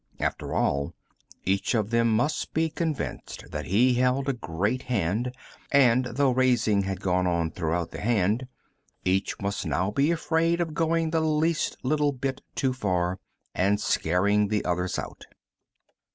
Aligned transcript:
After 0.19 0.51
all, 0.55 0.95
each 1.45 1.75
of 1.75 1.91
them 1.91 2.11
must 2.15 2.55
be 2.55 2.71
convinced 2.71 3.45
that 3.51 3.67
he 3.67 3.93
held 3.93 4.27
a 4.27 4.33
great 4.33 4.81
hand, 4.81 5.31
and 5.71 6.05
though 6.05 6.31
raising 6.31 6.81
had 6.85 7.01
gone 7.01 7.27
on 7.27 7.51
throughout 7.51 7.91
the 7.91 7.99
hand, 8.01 8.47
each 9.05 9.39
must 9.39 9.63
now 9.63 9.91
be 9.91 10.09
afraid 10.09 10.59
of 10.59 10.73
going 10.73 11.11
the 11.11 11.21
least 11.21 11.77
little 11.83 12.13
bit 12.13 12.41
too 12.55 12.73
far 12.73 13.19
and 13.53 13.79
scaring 13.79 14.47
the 14.47 14.65
others 14.65 14.97
out. 14.97 15.25